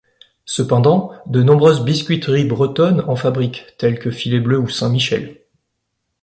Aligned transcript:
Cependant, 0.45 1.11
de 1.27 1.43
nombreuses 1.43 1.85
biscuiteries 1.85 2.45
bretonnes 2.47 3.01
en 3.07 3.15
fabriquent, 3.15 3.67
tels 3.77 3.99
que 3.99 4.09
Filet 4.09 4.39
Bleu 4.39 4.57
ou 4.57 4.67
Saint-Michel. 4.67 5.43